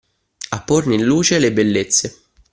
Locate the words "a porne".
0.49-0.95